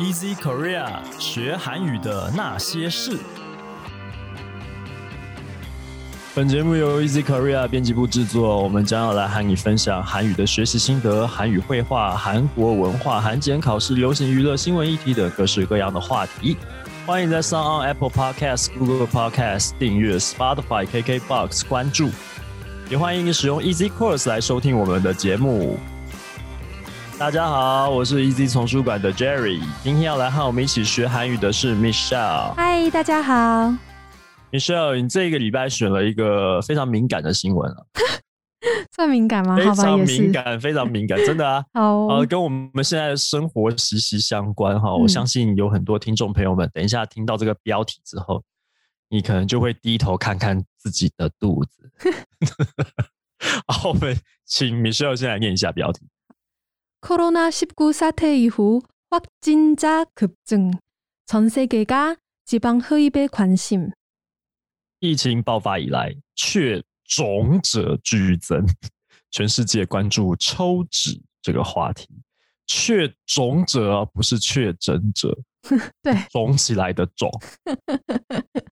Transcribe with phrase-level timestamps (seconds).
[0.00, 3.18] Easy Korea 学韩语的那些事。
[6.34, 16.56] 本节目由 Easy Korea 编辑部制作，我们将要来和你分享韩语的学习心得、韩语绘画、韩国文化、韩检考试、流行娱乐、新闻议题等各式各样的话题。
[17.04, 22.08] 欢迎在 s o n Apple Podcast、Google Podcast 订阅，Spotify、KKBox 关注，
[22.88, 25.78] 也欢迎你使用 Easy Course 来收听我们的节目。
[27.20, 29.60] 大家好，我是 Easy 丛书馆的 Jerry。
[29.82, 32.54] 今天要来和我们一起学韩语的是 Michelle。
[32.54, 33.70] 嗨，大家好
[34.50, 37.76] ，Michelle，你这个礼拜选了一个非常敏感的新闻啊？
[38.96, 39.54] 算敏感吗？
[39.54, 41.62] 非常敏感，非常敏感， 真的啊。
[41.74, 44.96] 好，呃，跟我们现在的生活息息相关哈。
[44.96, 48.42] 我相信有很多听众朋友们，等一下听到这个标题之后，
[49.10, 51.92] 你可能就会低头看看自己的肚子。
[53.68, 56.00] 好，我们请 Michelle 先来念一下标题。
[57.01, 60.71] 코로나19 사태 이후 확진자 급증,
[61.25, 63.91] 전 세계가 지방 흡입에 관심.
[64.99, 68.65] 疫情爆发以来，确肿者剧增，
[69.29, 72.07] 全世界关注抽脂这个话题。
[72.65, 75.37] 确肿者不是确诊者，
[76.31, 77.29] 肿起来的肿。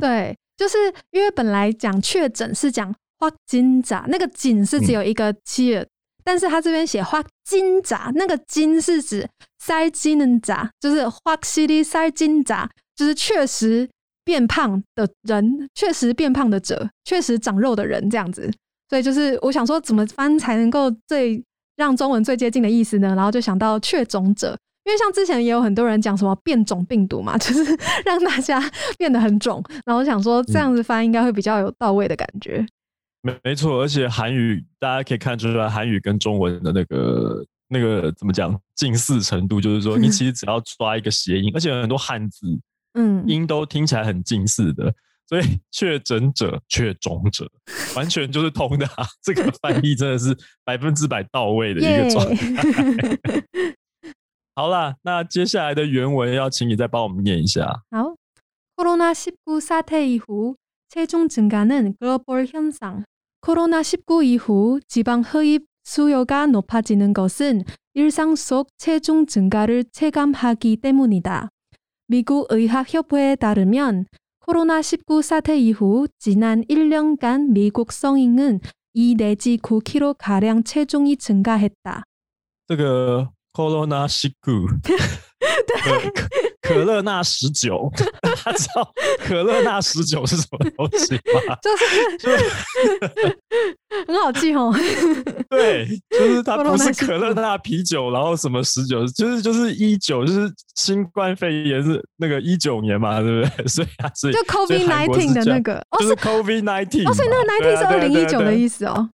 [0.00, 0.76] 对，就是
[1.10, 5.83] 因为本来讲确诊是讲 花金扎，那个金是只有一个七，
[6.23, 9.27] 但是他这边写花金扎，那个金是指
[9.59, 13.89] 塞金能扎，就是花西里塞金扎，就是确实
[14.23, 18.51] 变胖的人，确实变胖的者，确实长肉的人这样子。
[18.89, 21.43] 所以就是我想说，怎么翻才能够最
[21.75, 23.15] 让中文最接近的意思呢？
[23.15, 28.63] 然后就想到确种者，因为像之前也有很多人讲什么变种病毒嘛，就是 让大家
[28.97, 29.63] 变得很肿。
[29.85, 32.65] 然后我想说，这样子翻应该会比较有到位的感觉。
[33.22, 42.46] 没没错，而且韩语大家可以看出来，韩语跟中文的那个那个怎么讲近似程度，就是说你 其实只要抓一个谐音，而且很多汉字，
[42.94, 44.94] 嗯，音都听起来很近似的。
[45.24, 47.50] 所以确诊者、确肿者，
[47.96, 49.06] 完全就是通的啊！
[49.22, 53.18] 这个翻译真的是百分之百到位的一个状态。
[54.54, 57.64] 好啦，那接下来的原文要请你再帮我们念一下。
[57.90, 58.14] 好，
[58.76, 60.56] 코로나19사태이후
[60.89, 63.03] 체중 증가는 글로벌 현상.
[63.41, 71.49] 코로나19 이후 지방 흡입 수요가 높아지는 것은 일상 속 체중 증가를 체감하기 때문이다.
[72.07, 74.05] 미국 의학협회에 따르면
[74.45, 78.61] 코로나19 사태 이후 지난 1년간 미국 성인은
[78.93, 82.03] 2 내지 9kg 가량 체중이 증가했다.
[82.67, 84.67] 这个 코로나 19
[86.67, 87.89] 可乐那十九，
[88.21, 91.55] 大家知道可乐那十九是什么东西吗？
[91.63, 92.43] 就是
[94.05, 94.73] 很好记哦。
[95.49, 103.67] 对，就是它不是可乐那啤酒，然后什么十九，就是就是一九，就是新冠肺炎是那个一九年嘛，对不对？
[103.67, 109.09] 所以它是就 COVID nineteen 的那个，就是 COVID nineteen，哦，所以那个 nineteen 是二零一九的意思哦。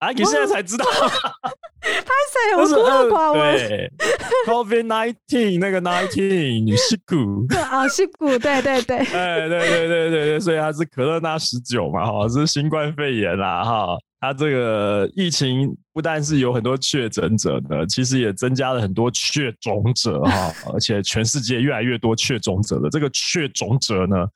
[0.00, 0.10] 啊！
[0.12, 0.84] 你现在才知道，
[1.80, 2.56] 拍谁？
[2.56, 3.90] 我孤陋寡闻。
[4.46, 24.26] Covid nineteen 那个 nineteen 是股啊，是股，对对对， 哎，对对对对对，所以它是可乐那十九嘛，哈，是新冠肺炎啦，哈，它这个疫情不但是有很多确诊者的，其实也增加了很多确种者哈， 而且全世界越来越多确种者的这个确种者呢，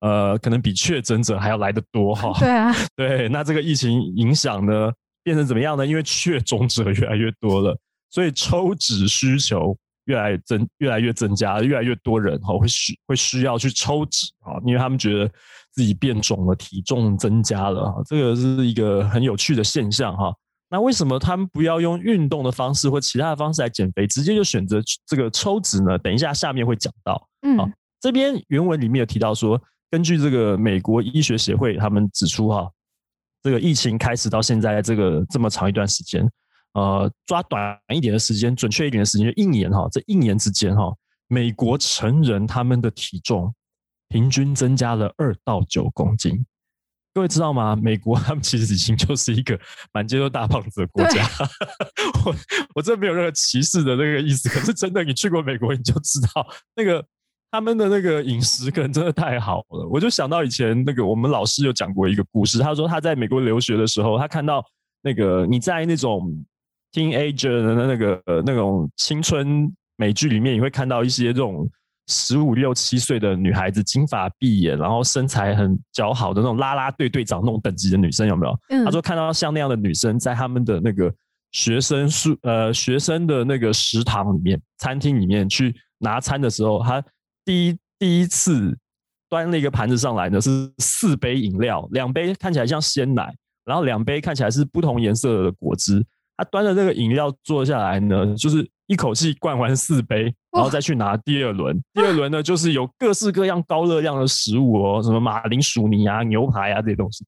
[0.00, 2.36] 呃，可能比确诊者还要来得多哈。
[2.40, 4.90] 对啊，对，那这个疫情影响呢？
[5.22, 5.86] 变成怎么样呢？
[5.86, 7.78] 因为确种者越来越多了，
[8.10, 9.76] 所以抽脂需求
[10.06, 15.30] 越来增越来越增加，越来越多人哈会需会需要去抽脂啊，因为他们觉得
[15.70, 20.34] 自己变肿了，体重增加了哈，这个是一个很有趣的现象哈。
[20.68, 25.98] 那为什么他们不要用运动的方式或其他的方式来减肥，直接就选择这个抽脂呢？
[25.98, 27.28] 等一下下面会讲到。
[27.42, 27.58] 嗯，
[28.00, 29.60] 这边原文里面有提到说，
[29.90, 32.66] 根据这个美国医学协会，他们指出哈，
[33.42, 36.26] 这个疫情开始到现在这个这么长一段时间，
[36.74, 40.92] 呃，抓短一点的时间，准确一点的时间，就一年哈，这一年之间哈，
[41.26, 43.52] 美国成人他们的体重
[44.08, 46.44] 平均增加了二到九公斤。
[47.14, 47.76] 各位知道吗？
[47.76, 49.58] 美国他们其实已经就是一个
[49.92, 51.28] 满街都大胖子的国家。
[52.24, 52.34] 我
[52.76, 57.04] 我真没有任何歧视的那个意思，可是真的，你去过美国你就知道，那个
[57.52, 59.88] 他们的那个饮食可能真的太好了。
[59.88, 64.64] 我就想到以前那个我们老师有讲过一个故事，他说他在美国留学的时候，他看到
[65.02, 66.44] 那个你在那种
[66.92, 71.70] teenager 的那个那种青春美剧里面，你会看到一些这种。
[72.08, 78.84] 十五六七岁的女孩子，金发碧眼，然后身材很姣好的那种啦啦队队长那种等级的女生有没有？
[78.84, 81.10] 他说看到像那样的女生在他们的那个
[81.52, 87.02] 学生宿呃学生的那个食堂里面、餐厅里面去拿餐的时候，他
[87.44, 88.76] 第一第一次
[89.28, 93.34] 端了一个盘子上来呢，是四杯饮料，两杯看起来像鲜奶，
[93.64, 96.04] 然后两杯看起来是不同颜色的果汁。
[96.36, 98.68] 他端着这个饮料坐下来呢，就是。
[98.88, 101.82] 一口气灌完四杯，然后再去拿第二轮。
[101.94, 107.24] 第二轮呢，就是有各式各样高热量的食物哦，什么马铃薯泥啊、牛排啊这些东西。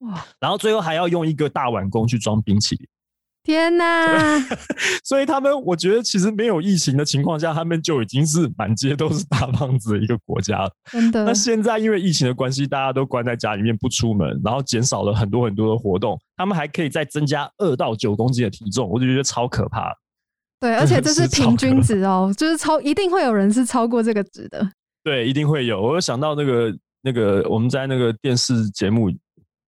[0.00, 0.26] 哇！
[0.40, 2.88] 然后最后还要用一个大碗工去装冰淇淋。
[3.44, 4.38] 天哪！
[5.04, 10.70] 所以他们，我觉得其实没有疫情的情况下，他们就已经是满街都是大胖子的一个国家了。
[10.90, 11.24] 真的。
[11.24, 19.94] 那现在因为疫情的关系，大家都关在家里面不出门，然后减少了很多很多的活动，他们还可以再增加二到九公斤的体重，我就觉得超可怕。
[20.60, 24.66] 对，而且这是平均值哦，就是超一定会有人是超过这个值的。
[25.02, 25.82] 对，一定会有。
[25.82, 29.10] 我有想到那个那个我们在那个电视节目，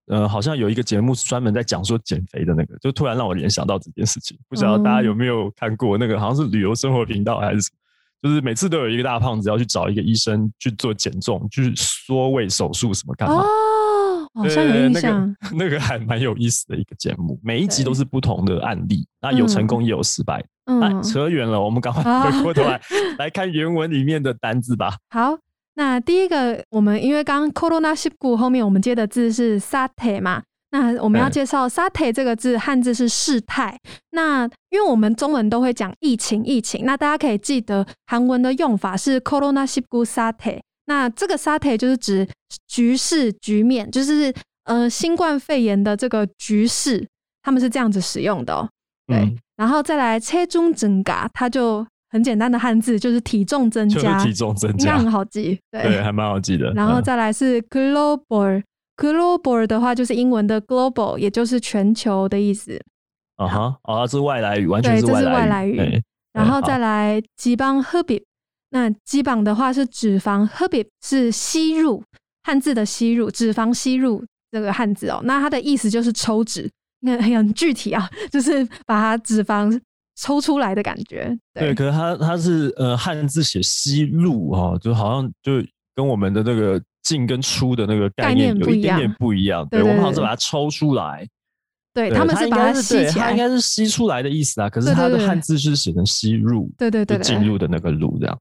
[0.09, 4.39] 呃，好像有一个节目是专门在讲说减肥的那个，就突然让我联想到这件事情。
[4.49, 13.37] 不知道大家有没有看过那个，好像是旅游生活频道还是什么，就是每次都有一个大胖子要去找一个医生去做减重，去缩胃手术什么干嘛。
[13.37, 13.47] 哦
[14.35, 20.45] 好像有印象，那个还蛮有意思的一个节目，每一集都是不同的案例，那有成功也有失败。
[20.67, 22.79] 嗯，扯远了，我们赶快回过头来
[23.19, 24.95] 来看原文里面的单字吧。
[25.09, 25.39] 好，
[25.77, 33.79] 那第一个，我们因为刚刚 corona 西谷后面我们接的字是 sate 嘛，那我们要介绍 sate 这个字汉字是事态。
[34.13, 40.61] 那因为我们中文都会讲疫情，疫情，那大家可以记得韩文的用法是 corona 西谷 sate。
[40.87, 42.27] 那这个 sate 就是指
[42.67, 44.33] 局势、局面，就是
[44.65, 47.07] 呃新冠肺炎的这个局势，
[47.43, 48.69] 他们是这样子使用的哦。
[49.07, 51.87] 对，然后再来车中整嘎，它就
[52.17, 55.59] 很简单的汉字，就是体重增加，体重增加，很好记。
[55.71, 56.73] 对，还蛮好记的。
[56.73, 62.81] 然后再来是 global，global 的话就是英文的 global，也就是全球的意思。
[63.37, 66.03] 啊哈，哦，是外来语，完全是外来语。
[66.33, 68.25] 然后再来吉邦赫比。
[68.71, 72.03] 那基榜的话是脂肪，特别是吸入
[72.43, 75.21] 汉字的吸入，脂肪吸入这个汉字哦。
[75.25, 76.69] 那它的意思就是抽脂，
[77.01, 79.81] 那很具体啊， 就是把它脂肪
[80.17, 81.37] 抽出来的感觉。
[81.55, 85.53] 对，可是它它是呃汉字写吸入哈，就好像就
[85.95, 89.67] 跟我们的那个进跟出的那个概念有一点点不一样。
[89.69, 91.27] 对，我们好像是把它抽出来。
[91.95, 94.69] 对，他们是把它吸起来，它应该是吸出来的意思啊。
[94.69, 98.39] 可是它的汉字是写成吸入，对对对，进入的那个入这样。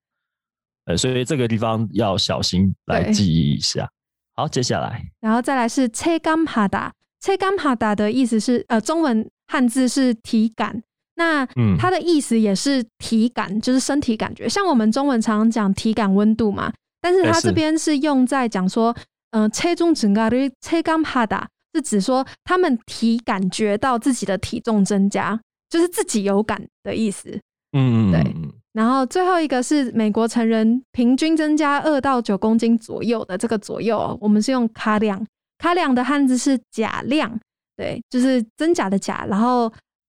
[0.85, 3.89] 呃，所以这个地方要小心来记忆一下。
[4.33, 10.83] 好，接下来，然后再来是切干哈达，切干哈达的意思是呃，中文汉字是体感，
[11.15, 11.45] 那
[11.77, 14.47] 它的意思也是体感，就是身体感觉。
[14.47, 18.95] 像我们中文常常讲体感温度嘛，但是它这边是用在讲说，
[19.31, 27.39] 嗯，切中整个的切干哈达是指说他们体感觉到自己的体重增加，就是自己有感的意思。
[27.77, 28.35] 嗯，对。
[28.73, 35.25] 然后最后一个是美国成人平均增加二到九公斤左右的这个左右，我们是用卡量，
[35.57, 37.39] 卡量的汉字是假量，
[37.77, 39.71] 对，就是真假的假，然后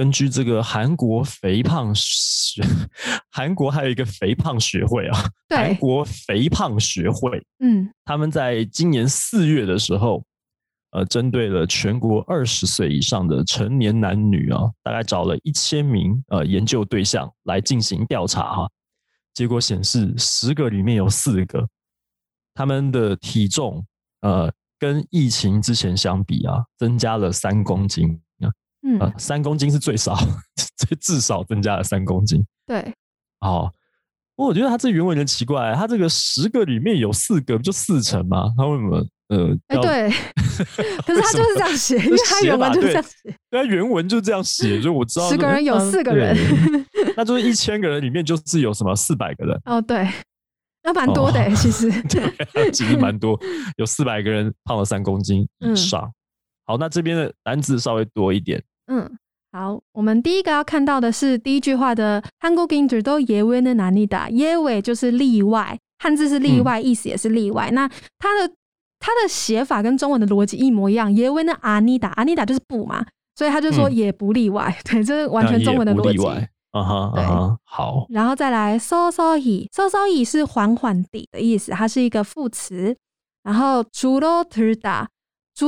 [0.00, 2.62] 根据这个韩国肥胖学，
[3.30, 5.18] 韩国还有一个肥胖学会啊，
[5.50, 10.24] 韩国肥胖学会，嗯，他们在今年四月的时候。
[10.92, 18.70] 呃，针对了全国二十岁以上的成年男女啊，大概找了一千名呃研究对象来进行调查哈，
[19.32, 21.68] 结果显示十个里面有四个，
[22.54, 23.86] 他们的体重
[24.22, 28.20] 呃跟疫情之前相比啊，增加了三公斤
[28.98, 30.16] 啊，嗯，三公斤是最少，
[30.76, 32.44] 最至少增加了三公斤。
[32.66, 32.92] 对，
[33.40, 33.70] 哦，
[34.36, 38.52] 我觉得他这原文有点奇怪，他这个十个里面有四个，不就四成吗？
[38.56, 39.06] 他为什么？
[39.28, 40.10] 呃，哎，对，
[41.06, 46.36] 可是他就是这样写， 因为他原文就这样写，对，原文就这样写，就我知道十个人有四个人，
[47.16, 50.08] 那就是一千个人里面就是有什么四百个人哦，对，
[50.82, 53.38] 那蛮多的，其实对其实蛮多，
[53.76, 56.10] 有四百个人胖了三公斤以上。
[56.66, 58.60] 好，那这边的单子稍微多一点。
[58.90, 59.08] 嗯，
[59.52, 67.70] 好，我们第一个要看到的是第一句话的韩国音字都耶尾的哪里的耶尾就是例外，汉字是例外，意思也是例外。
[67.70, 68.52] 那它的
[68.98, 73.06] 它的写法跟中文的逻辑一模一样，耶维那阿妮达，阿妮达就是不嘛，
[73.36, 76.46] 所以他就说也不例外， 对，这是完全中文的逻辑。
[76.72, 77.24] 啊哈，对，
[77.64, 78.06] 好。
[78.10, 82.96] 然后再来，so so he so so he 是缓缓地的意思，它是一个副词。
[83.42, 84.20] 然后朱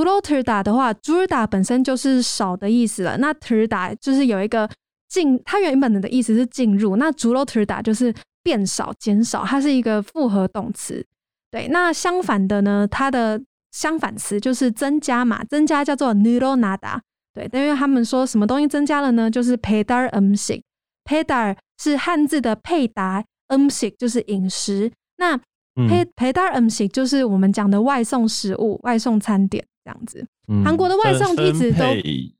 [0.04, 4.68] 罗特达，朱罗特达的话，朱达本身就是少的意思了，那特达就是有一个
[5.08, 11.04] 进，它原本的意思是进入，那朱罗特达就是变少、减少，它是一个复合动词。
[11.50, 12.88] 对，那相反的呢？
[12.90, 13.40] 它的
[13.72, 16.98] 相反词就是增加嘛，增加叫做 nuronada。
[17.34, 19.30] 对，因为他们说什么东西增加了呢？
[19.30, 24.90] 就是 pedar umsik，pedar 是汉字的配达，umsik 就是饮食。
[25.16, 25.36] 那
[25.74, 30.26] ped pedar umsik 就是我们讲的外送食物、外送餐点这样子。
[30.64, 31.84] 韩国的外送地址都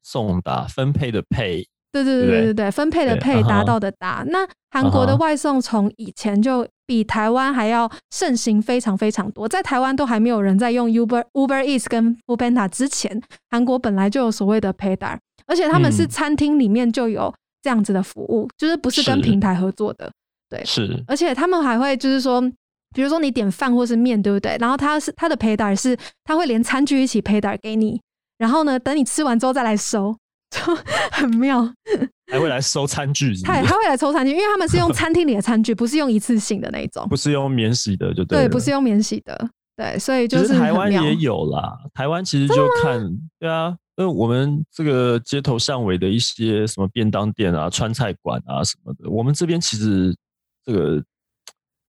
[0.02, 1.66] 送达分配的配。
[1.92, 4.24] 对对对对对对，分配的配达到的达。
[4.28, 13.20] 那韩国的外送从以前就比台湾还要盛行非常非常多，在台湾都还没有人在用 Uber Uber Eats 跟 Foodpanda 之前，
[13.50, 17.30] 韩国本来就有所谓的配达，而且他们是餐厅里面就有
[17.60, 20.10] 这样子的服务，就是不是跟平台合作的。
[20.48, 21.04] 对，是。
[21.06, 22.42] 而且他们还会就是说，
[22.92, 24.56] 比如说你点饭或是面，对不对？
[24.60, 28.00] 然后他是他的配达是他会连餐具一起配达给你，
[28.38, 30.16] 然后呢，等你吃完之后再来收。
[30.52, 30.60] 就
[31.10, 31.66] 很妙，
[32.30, 33.34] 还会来收餐具。
[33.42, 41.78] 他他会来收餐具，因为他们是用餐厅里的餐具，不是用一次性的那种，不是用免洗的，就对，不是用免洗的，对，所以就是台湾也有啦。
[41.94, 43.02] 台湾其实就看，
[43.40, 50.14] 对啊，因为我们这个街头巷尾的一些什么便当店啊、川菜馆啊什么的，我们这边其实
[50.66, 51.02] 这个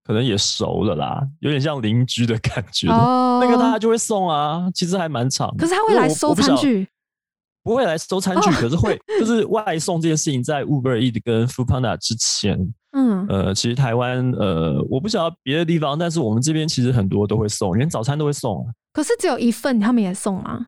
[0.04, 2.90] 可能也熟了啦，有点像邻居的感觉。
[2.90, 5.56] 哦，那个大家就会送啊，其实还蛮长。
[5.58, 6.88] 可是他会来收餐具。
[7.66, 12.60] 不会来收餐具，可是会就是外送这件事情，在 Uber Eat 跟 Foodpanda 之前，
[12.92, 18.68] 嗯，呃，其实台湾，呃，我不晓得别的地方，但是我们这边其实很多都会送，连早餐都会送。
[18.92, 20.66] 可是只有一份，他们也送吗？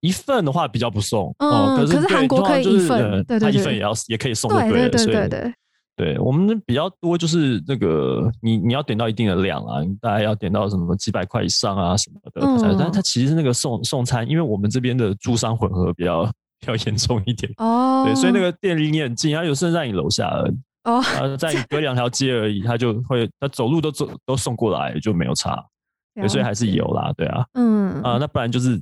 [0.00, 5.54] 一份的话比较不送，嗯，可是韩国可以一份，对对对，他一份也要也可以送，对对对对对。
[5.94, 12.40] 对我们比较多就是那个，你你要点到一定的量啊，大概要点到什么几百块以上啊什么的。
[12.46, 12.76] 嗯。
[12.78, 16.24] 但它其实那个送送餐，因为我们这边的住商混合比较
[16.60, 17.52] 比较严重一点。
[17.58, 18.04] 哦。
[18.06, 20.52] 对，所以那个店离你很近，它有甚至在你楼下而已。
[20.84, 20.96] 哦。
[20.96, 25.62] 啊，在隔两条街而已，他就会他走路都走都送过来，就没有差。
[26.14, 27.44] 对，所以还是有啦，对啊。
[27.52, 28.02] 嗯。
[28.02, 28.80] 啊，那不然就是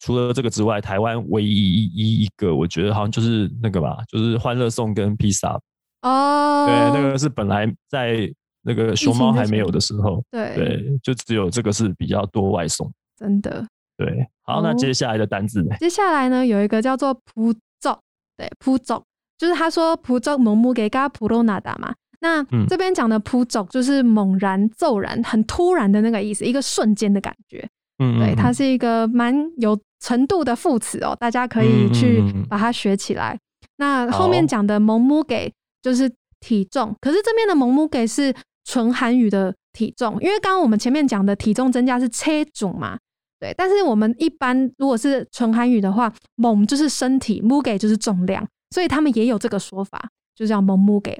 [0.00, 5.60] 除了这个之外，台湾唯一一一个，我觉得好像就是那个吧，就是欢乐颂跟披萨。
[6.02, 13.66] 哦，对，那个是本来在那个熊猫还没有的时候，对对，就只有这个是比较多外送，真的。
[13.96, 15.76] 对，好，那接下来的单字呢？
[15.78, 17.98] 接下来呢，有一个叫做扑奏，
[18.36, 19.04] 对，扑奏
[19.36, 21.94] 就是他说扑奏猛木给嘎普罗纳达嘛。
[22.20, 27.66] 那这边讲的扑走就是猛然、骤然、很突然的那个意思，一个瞬间的感觉。
[27.98, 33.38] 嗯，对，它是一个蛮有程度的副词哦，大家可以去把它学起来。
[33.76, 35.50] 那后面讲的猛木给。
[35.82, 36.10] 就是
[36.40, 38.34] 体重，可是这边的蒙木给是
[38.64, 42.98] 纯韩语的体重，因为刚刚我们前面讲的体重增加是车重嘛，
[43.38, 43.54] 对。
[43.56, 51.18] 但是我们一般如果是纯韩语的话，蒙就是身体，木给就是重量，所以他们也有这个说法，就叫蒙木给。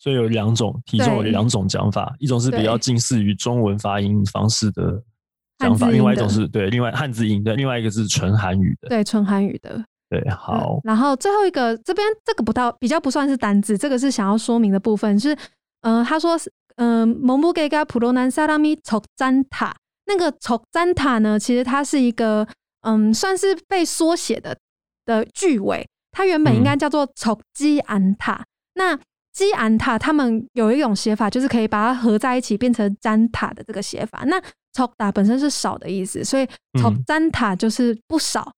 [0.00, 5.02] 所以有两种体重有对两种讲法，一种是比较近似于中文发音方式的
[5.58, 8.88] 讲法，另外一种是对，另外汉字音的，另外一个是纯韩语的。
[8.88, 9.84] 对，纯韩语的。
[10.10, 15.36] 对，好嗯，然后最后一个这边这个不到比较不算是单字，这个是想要说明的部分是，
[15.82, 22.46] 嗯、他说是，嗯、蒙布给嘎普罗南萨拉米丑占塔，那个丑占塔呢，其实它是一个，
[22.82, 24.56] 嗯，算是被缩写的
[25.04, 28.42] 的句尾，它原本应该叫做丑基安塔。
[28.74, 28.98] 那
[29.32, 34.24] 基安塔他们有一种写法，就是可以把它合在一起变成占塔的这个写法。
[34.26, 34.40] 那
[34.72, 36.46] 丑塔本身是少的意思，所以
[36.80, 38.42] 丑嗯占塔就是不少。
[38.42, 38.52] 对，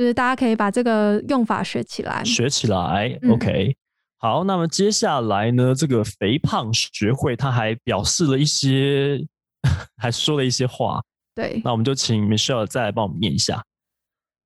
[0.00, 2.22] 就是大家可以把这个用法学起来。
[2.24, 3.18] 学起来。
[3.22, 3.76] 嗯 OK，
[4.18, 9.26] 好，那么接下来呢，这个肥胖学会他还表示了一些，
[9.96, 11.02] 还说了一些话，
[11.34, 13.62] 对，那我们就请 Michelle 再来帮我们念一下。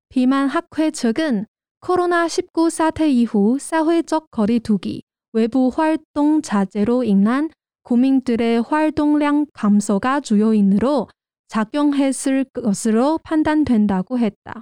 [0.09, 1.45] 비만 학회 측은
[1.81, 7.49] 코로나19 사태 이후 사회적 거리두기, 외부 활동 자제로 인한
[7.83, 11.07] 국민들의 활동량 감소가 주요인으로
[11.47, 14.61] 작용했을 것으로 판단된다고 했다.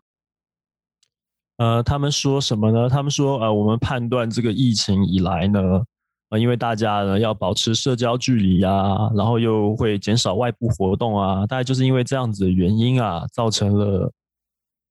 [1.57, 2.89] 呃，他们说什么呢？
[2.89, 5.61] 他们说，呃，我们判断这个疫情以来呢，
[6.31, 14.13] 呃，因为大家呢要保持社交距离啊，然后又会减少外部活动啊，大概就是因为这样子的原因啊，造成了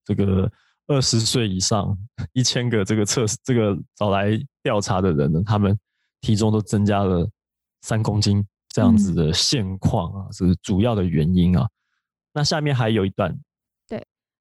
[0.05, 0.49] 这个
[0.87, 1.97] 二十岁以上
[2.31, 5.77] 一千个这个测试这个找来调查的人呢，他们
[6.21, 7.27] 体重都增加了
[7.81, 11.67] 三公斤这样子的现况啊，这是主要的原因啊。
[12.33, 13.37] 那下面还有一段，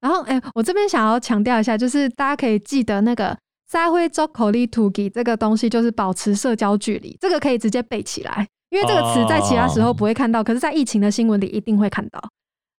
[0.01, 3.35] 然后，哎、我这边想要强调一下，就是大家可以记得那个“
[3.67, 12.21] 撒会做口力图给”这个东西，就是保持社交距离，这个可以直接背起来，因为这个词在其他时候不会看到，可是在疫情的新闻里一定会看到。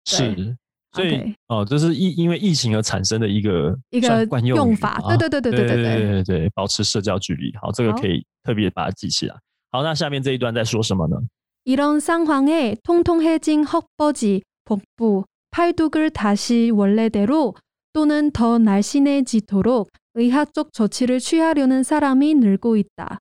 [0.05, 0.55] 对是，
[0.93, 7.51] 所以 OK 哦，这是因因为疫情而产生的一个一个算惯用语用法啊对对对对对对对对对对，保持社交距离。
[7.61, 9.35] 好，这个好可以特别把它记起来。
[9.71, 11.17] 好，那下面这一段在说什么呢？
[11.65, 17.54] 이런 상황에 통통해진 헉버지, 복부, 팔뚝을 다시 원래대로
[17.92, 23.18] 또는 더 날씬해지도록 의학적 조치를 취하려는 사람이 늘고 있다.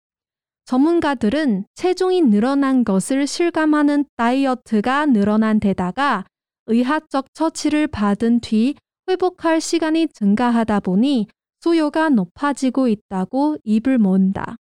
[0.65, 6.25] 전문가들은 체중이 늘어난 것을 실감하는 다이어트가 늘어난 데다가
[6.67, 8.75] 의학적 처치를 받은 뒤
[9.09, 11.27] 회복할 시간이 증가하다 보니
[11.59, 14.55] 수요가 높아지고 있다고 입을 모은다.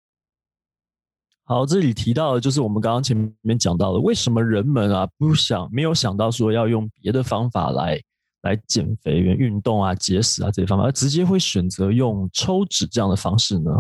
[1.50, 8.00] 好，这里提到的就是我们刚刚前面讲到的，为什么人们啊不想没有想到说要用别的方法来
[8.42, 13.72] 来减肥、运动啊、节食啊这些方法，而直接会选择用抽脂这样的方式呢？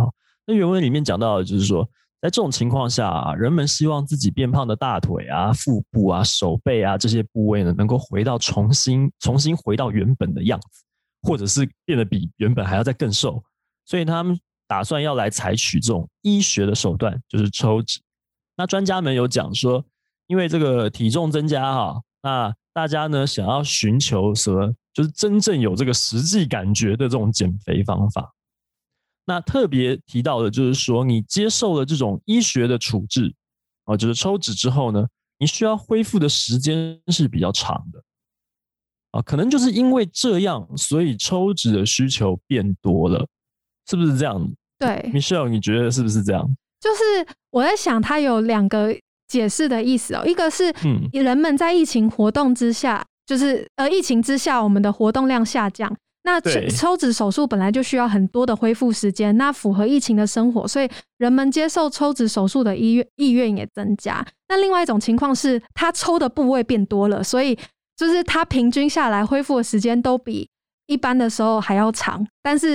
[0.46, 1.84] 那原文里面讲到的就是说，
[2.20, 10.82] 在这种情况下、啊，人们希望自己变胖的大腿啊、腹部啊、手背啊这些部位呢，能够回到重新重新回到原本的样子，
[11.22, 13.40] 或者是变得比原本还要再更瘦，
[13.86, 14.36] 所以他们
[14.70, 18.00] 打算要来采取这种医学的手段，就是抽脂。
[18.56, 19.84] 那专家们有讲说，
[20.28, 28.32] 因为这个体重增加哈、那大家呢想要寻求什么，就是真正有这个实际感觉的这种减肥方法。
[29.24, 33.34] 那特别提到的就是说，你接受了这种医学的处置，
[33.86, 35.04] 啊，就是抽脂之后呢，
[35.38, 38.00] 你需要恢复的时间是比较长的。
[39.10, 43.26] 啊，可能就是因为这样，所以抽脂的需求变多了，
[43.88, 44.40] 是不是这样
[44.80, 46.44] 对，？Michelle，你觉得是不是这样？
[46.80, 48.92] 就是我在想，它有两个
[49.28, 55.94] 解释的意思哦，一个是嗯人们在疫情活动之下，就是呃疫情之下，我们的活动量下降。
[56.22, 64.24] 那抽抽脂手术本来就需要很多的恢复时间，那符合疫情的生活，所以人们接受抽脂手术的意愿意愿也增加。
[64.48, 67.58] 那另外一种情况是，他抽的部位变多了，所以
[67.96, 70.48] 就是他平均下来恢复的时间都比
[70.90, 72.74] 一般的时候还要长，但是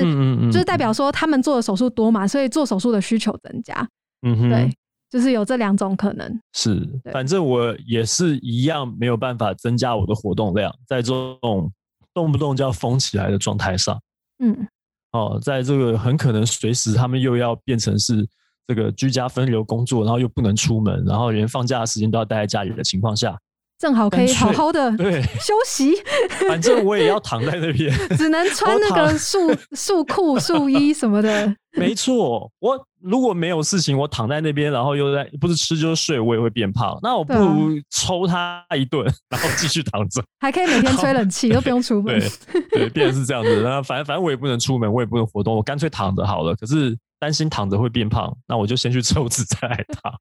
[0.49, 3.86] 就是代表说他们做的手术多嘛，所以做手术的需求增加。
[4.25, 4.73] 嗯哼，对，
[5.10, 6.39] 就是有这两种可能。
[6.54, 11.69] 是，反正我也是一样没有办法增加我的活动量，在这种
[12.13, 13.99] 动不动就要封起来的状态上，
[14.39, 14.65] 嗯，
[15.12, 18.25] 哦，在这个很可能随时他们又要变成是
[18.65, 23.38] 这个居家分流工作，然后又不能出门，然后连放假的时间都要待在家里的情况下，
[23.86, 25.93] 正好可以好好的 对，休息，
[26.50, 27.93] 反正我也要躺在那边。
[28.17, 31.56] 只能穿那个束束裤、束衣什么的。
[31.78, 36.98] 没错，我如果没有事情，我躺在那边，然后又在不是吃就是睡，我也会变胖。
[37.04, 40.24] 那我不如抽他一顿，然后继续躺着。
[40.39, 42.62] 还可以每天吹冷气，都不用出门对。
[42.71, 43.62] 对，变成是这样子。
[43.62, 46.56] 那反正反正我也不能出门，我也不能活动，我干脆躺着好了。
[46.56, 50.13] 可是担心躺着会变胖，那我就先去抽脂再来躺。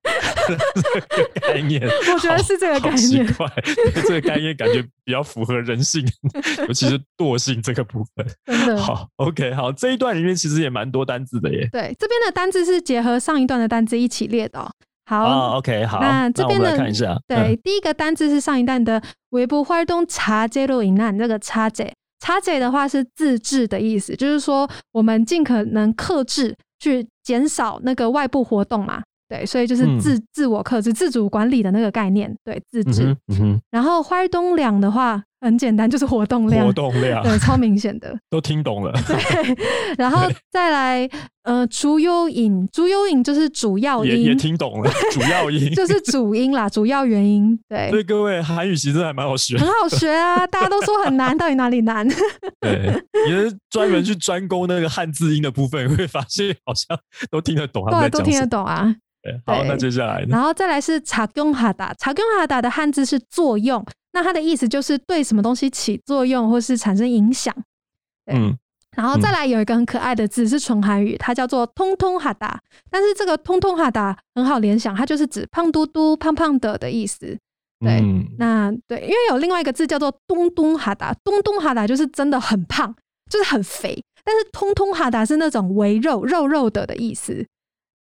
[0.46, 3.26] 这个概念，我觉得是这个概念。
[3.26, 3.34] 奇，
[4.06, 6.04] 这个概念感觉比较符合人性，
[6.68, 8.78] 尤其是惰性这个部分。
[8.78, 11.68] 好，OK，好，这一段里面其实也蛮多单字的耶。
[11.72, 14.70] 对，这边的单字是结合上一段的单字一起列的、哦。
[15.06, 17.18] 好、，OK，好，那这边的看一下。
[17.26, 26.54] 对、第一个单字是上一段的“微波花东茶解路饮难”，这个“茶解”“茶解”的话是自制的意思，就是说我们尽可能克制。
[26.84, 29.02] 去减少那个外部活动嘛。
[29.26, 32.32] 对，所以就是嗯自、自我克制、自主管理的那个概念。
[32.44, 33.16] 对，自制。
[33.28, 36.66] 嗯，嗯，然后활동量的话很简单，就是活动量。
[36.66, 38.16] 活动量对，超明显的。
[38.30, 38.92] 都听懂了。
[39.06, 39.56] 对，
[39.98, 41.08] 然后再来，
[41.42, 45.72] 呃，主优引，主优引就是主要也也因，听懂了， 主要音。
[45.74, 47.58] 就是主音啦，主要原因。
[47.68, 52.08] 对，所以各位韩语其实还蛮好学很，好学啊，大家都说很难，到底哪里难？
[52.60, 56.98] 对，也是专门去专攻那个汉字音的部分，会发现好像
[57.30, 58.34] 都听得懂对，都听。
[58.38, 58.94] 得懂啊。
[59.24, 60.28] 对好，那接下来呢？
[60.28, 63.82] 然后再来是查用哈达，查用哈达的汉字是作用，
[64.12, 67.54] 那它的意思就是对什么东西起作用或是产生影响。
[68.26, 68.54] 对嗯，
[68.94, 72.60] 然后再来有一个很可爱的字是纯韩语，它叫做通通哈达，
[72.90, 77.38] 但是这个通通哈达很好联想，它就是指胖嘟嘟、胖胖的的意思。
[77.80, 82.94] 对嗯那对，因为有另外一个字叫做东东哈达，东东哈达就是真的很胖，
[83.30, 87.46] 就是很肥，但是通通哈达是那种围肉肉肉的的意思。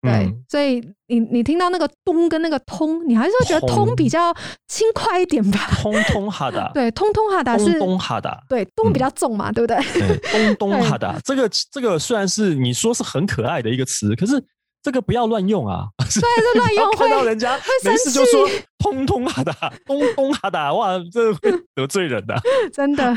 [0.04, 0.44] 对，嗯。
[0.48, 3.86] 所以你你听到那个咚跟那个通，你还是会觉得通。
[3.86, 4.32] 通比较
[4.68, 5.58] 轻快一点吧？
[5.82, 9.76] 通通哈达， 对，通通哈达是哈达，对咚比嗯较重嘛，对不对？
[9.92, 10.16] 对，
[10.56, 14.42] 东东对哈达，这个这个虽然是你说是很可爱的一个词，可是
[14.82, 15.86] 这个不要乱用啊！
[15.98, 22.34] 对，这乱用 看到人家生没事就说通通哈达，咚咚哈达，哇，这会得罪人的，
[22.72, 23.14] 真的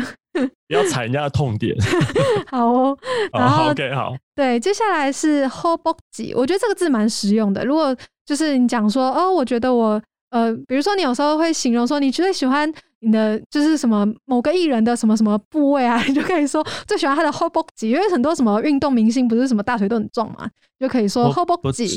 [0.67, 1.76] 不 要踩人家的痛点。
[2.50, 2.97] 好哦。
[3.34, 7.65] 然好后，OK，好，对，接下来是 h o b o k i 我觉得这个字蛮实用的。
[7.65, 7.95] 如果
[8.26, 21.88] 就是你讲说，哦，我觉得我呃，比如说你有时候会形容说，你最喜欢你的就是什么某个艺人的什么什么部位啊，你就可以说最喜欢他的 h o b o k i 因为很多什么运动明星不是什么大腿都很壮嘛，就可以说 h o b o k i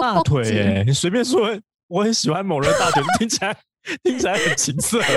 [0.00, 1.48] 大腿耶，你随便说，
[1.88, 3.56] 我很喜欢某人大腿，听起来
[4.04, 4.98] 听起来很情色。
[5.02, 5.14] 没有，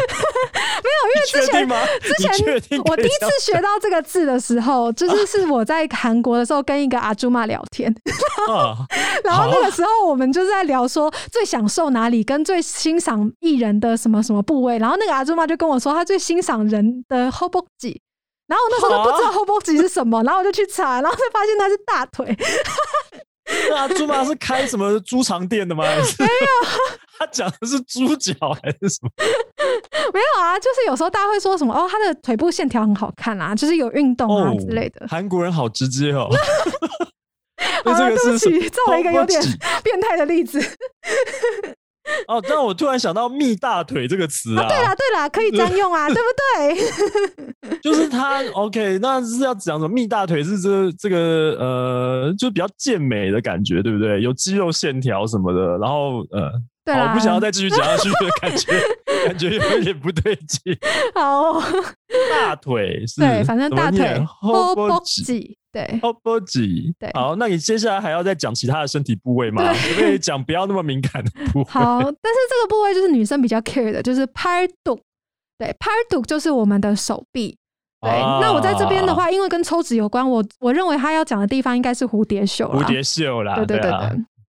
[1.16, 1.82] 因为之前吗？
[2.02, 7.94] 之前我第一次学到这个字的时候，就是是我在韩国的时候跟一个阿朱玛聊天，
[8.50, 8.78] 啊，
[9.24, 14.78] 然后那好个时候我们就是在聊说最享受哪里，跟最欣赏艺人的什么什么部位。
[14.78, 17.50] 然后那个阿朱妈就跟我说，她最欣赏人的 o
[17.80, 18.02] k i
[18.48, 22.38] 然后我那时候都不知道 o k i 是什么，然后我就去查，然后才发现它是大腿。
[23.70, 25.84] 那啊猪妈是开什么猪肠店的吗？
[25.86, 26.02] 没有，
[27.20, 29.10] 他讲的是猪脚还是什么？
[30.14, 35.08] 没有啊，就是有时候大家会说什么哦，他的腿部线条很好看啊，就是有运动啊之类的。
[35.08, 36.30] 韩国人好直接哦。
[37.84, 39.42] 好了，对不起，造了一个有点
[39.84, 40.60] 变态的例子。
[42.28, 46.22] 哦，但我突然想到“蜜大腿”这个词啊，对啦，对啦，可以这样用啊， 对不
[47.70, 47.80] 对？
[47.82, 49.90] 就是他 OK，那是要讲什么？
[49.90, 54.22] 蜜大腿是这这个呃，就比较健美的感觉，对不对？
[54.22, 56.52] 有肌肉线条什么的，然后呃，
[56.86, 58.72] 我不想要再继续讲下去的感觉，
[59.26, 60.78] 感觉有一点不对劲。
[61.16, 61.64] 好哦，
[62.32, 64.06] 大腿是对，反正大腿
[64.42, 66.00] o hoboki，对。
[66.98, 69.62] 对，好，那你接下来还要再讲其他的身体部位吗？
[69.74, 71.66] 可不可以讲不要那么敏感的部位？
[71.70, 74.98] 好，但是这个部位就是女生比较 care 的，就是 part do。
[75.58, 77.58] 对，part do 就是我们的手臂。
[78.02, 78.12] 对，
[78.42, 83.92] 那我在这边的话，因为跟抽脂有关，我我认为他要讲的地方应该是蝴蝶袖蝴蝶袖啦，对对对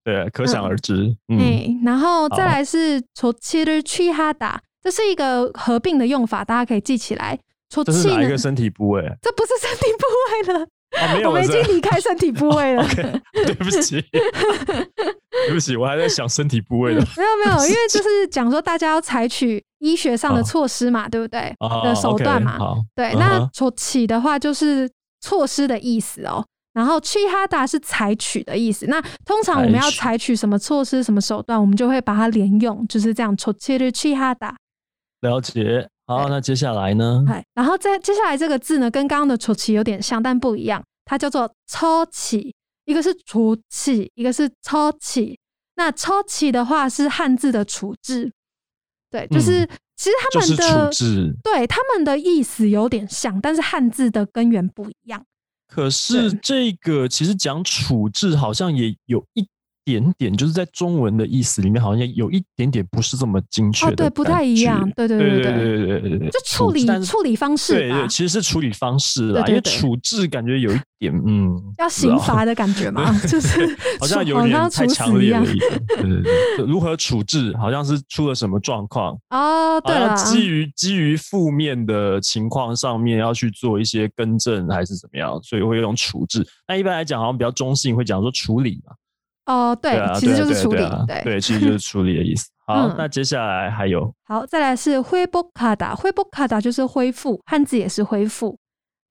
[0.05, 1.17] 对，对，可想而知。
[1.29, 7.39] 嗯，然后再来是抽气的去哈达，这是一个合并的用法，大家可以记起来。
[7.69, 9.03] 抽气哪一个身体部位？
[9.21, 12.83] 这不是身体部位了，哦，没有我们已经离开身体部位了。
[12.85, 17.01] OK，对不起，对不起，我还在想身体部位的。
[17.01, 21.55] 没有没有，因为就是讲说大家要采取医学上的哦措施嘛，对不对？
[21.61, 22.59] 哦的手段嘛。
[22.59, 26.45] 好，对，嗯那哼措起的话就是措施的意思哦。
[26.73, 28.85] 然后去哈达是采取的意思。
[28.87, 33.35] 那通常我们要采取采取什么措施、什么手段，我们就会把它连用，就是这样。
[33.35, 34.55] 措起的去哈达。
[35.23, 35.89] 了解。
[36.07, 37.25] 好，那接下来呢？
[37.29, 40.83] 哎，然后再接下来这个字呢，跟刚刚的措起有点像，但不一样。
[41.05, 45.39] 它叫做抽起，一个是处起，一个是抽起。
[45.77, 48.33] 那抽起的话是汉字的处置，
[49.11, 51.35] 对，就是、嗯其实他就是们的处置。
[51.43, 55.25] 对他们的意思有点像，但是汉字的根源不一样。
[55.67, 59.49] 可是对这个其实讲处置好像也有一
[59.87, 64.83] 点点，就是在中文的意思里面，好像有一点点不是这么精确，对，不太一样。
[64.97, 75.45] 对对对对对对对对，就处理处理方式啊，其实是处理方式啦，因为处置感觉有一点嗯，要刑罚的感觉嘛， 就是好像有点太强了一点。
[75.45, 76.23] 对对
[76.57, 77.57] 对，如何处置？
[77.57, 79.81] 好像是出了什么状况啊？
[79.83, 85.41] 对啊，基于基于负面的情况上面，要去做一些更正还是怎么样？
[85.45, 86.45] 所以会用处置。
[86.67, 88.93] 那一般来讲，好像比较中性，会讲说处理嘛。
[89.47, 91.41] 哦，对啊，其实就是处理对啊，对。
[91.41, 92.49] 其实就是处理的意思。
[92.67, 98.59] 好嗯，那接下来还有，好，再来是恢复卡达，恢复卡达就是恢复，汉字也是恢复。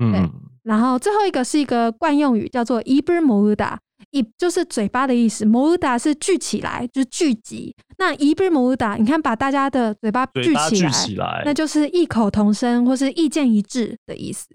[0.03, 0.29] 嗯，
[0.63, 3.79] 然后最后一个是一个惯用语，叫做伊布摩乌达，
[4.11, 7.73] 伊就是嘴巴的意思，摩乌达是聚起来，就是聚集。
[7.97, 14.47] 那伊布摩乌达，你看把大家的嘴巴聚聚起来，起来那，就是异口同声或是意见一致的意思。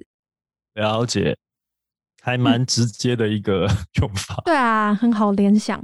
[0.75, 1.35] 了解，
[2.22, 3.68] 还嗯蛮直接的一个
[4.02, 4.42] 用法。
[4.46, 5.82] 对啊，很好联想。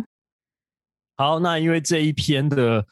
[1.18, 2.86] 好，那因为这一篇的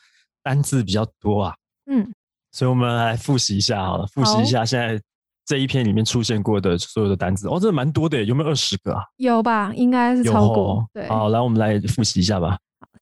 [0.44, 1.56] 单字比较多啊，
[1.88, 2.14] 嗯，
[2.52, 5.02] 所以我们来复习一下好了，复习一下现在
[5.46, 7.48] 这一篇里面出现过的所有的单字。
[7.48, 9.04] 哦，真的蛮多的耶，有没有二十个啊？
[9.18, 9.74] 有吧？
[9.74, 10.90] 应该是有超过哦。
[10.94, 12.60] 对，好，来我们来复习一下吧。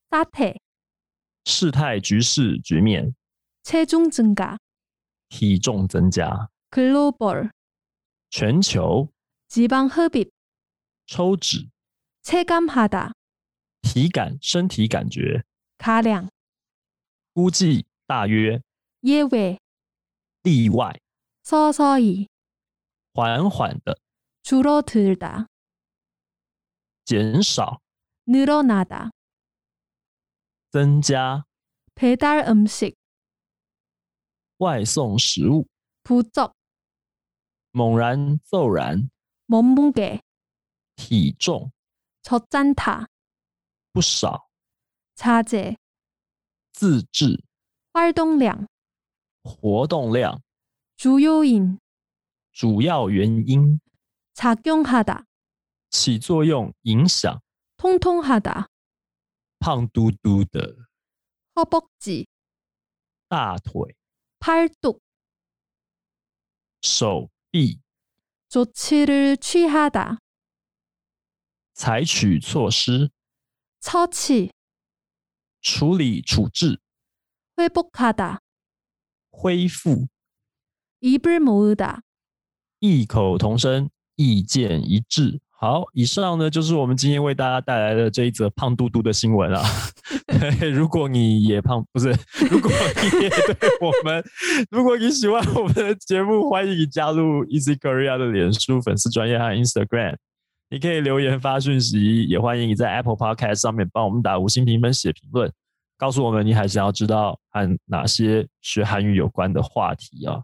[0.09, 0.45] 沙特、
[1.43, 3.13] 事态、局势、局面，
[3.65, 4.57] 체중增加、
[5.27, 7.49] 体重增加， 글로벌、
[8.29, 9.09] 全球
[9.49, 10.29] 지방 흡입、
[11.11, 11.69] 抽脂，
[12.23, 13.13] 체감하다、
[13.81, 15.43] 体感身体感觉，
[15.77, 16.29] 가량、
[17.33, 18.61] 估计大约，
[19.01, 19.59] 예외、
[20.43, 20.99] 例外，
[21.43, 22.27] 서서히、
[23.13, 23.97] 缓缓的
[24.43, 25.47] 줄어들다、
[27.05, 27.79] 减少，
[28.25, 29.11] 늘어나다、
[30.71, 31.45] 增加，
[31.95, 32.95] 배달 음식、
[34.57, 35.67] 外送食物，
[36.03, 36.53] 부쩍、
[37.71, 39.09] 猛然骤然，
[39.45, 40.21] 몸무게、
[40.95, 41.71] 体重
[42.23, 43.07] 젖잔다、
[43.93, 44.47] 不少，
[45.15, 45.77] 자제、
[46.73, 47.41] 自制，
[47.93, 48.67] 활동량、
[49.43, 50.41] 活动量，
[50.97, 51.79] 주요인、
[52.51, 53.79] 主要原因，
[54.33, 55.25] 작용하다、
[55.89, 57.39] 起作用，影响，
[57.77, 58.67] 통통하다、
[59.59, 60.75] 胖嘟嘟的
[61.55, 62.27] 허벅지、
[63.29, 63.95] 大腿、
[64.39, 64.99] 팔뚝、
[66.81, 67.79] 手臂，
[68.49, 70.19] 조치를 취하다、
[71.81, 73.11] 采取措施，
[73.79, 74.51] 처치、
[75.61, 76.79] 处理处置，
[77.57, 78.39] 회복하다、
[79.29, 80.07] 恢复，
[81.01, 82.01] 입을 모으다、
[82.79, 85.39] 异口同声，意见一致。
[85.59, 89.63] 好，以上呢就是我们今天为大家带来的这一则胖嘟嘟的新闻啊。
[90.27, 92.15] 对如果你也胖，不是，
[92.51, 94.23] 如果你也对我们，
[94.69, 100.17] 如果你喜欢我们的节目，欢迎你加入 Easy Korea 的脸书粉丝专业和 Instagram。
[100.72, 105.52] 你可以留言发讯息，也欢迎你在 Apple Podcast 上面帮我们打五星评分、写评论，
[105.98, 110.40] 告诉我们你还想要知道和哪些学韩语有关的话题啊。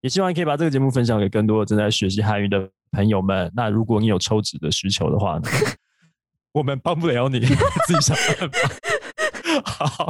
[0.00, 3.52] 也希望你可以把这个节目分享给更多正在学习韩语的朋友们。
[3.54, 5.42] 那如果你有抽脂的需求的话呢，
[6.52, 8.58] 我们帮不了你，自己想办法。
[9.62, 10.06] 好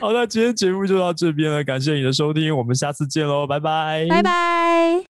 [0.00, 5.13] 好，那今天节目就到这边了，感谢你的收听，我们下次见喽，拜拜，拜拜。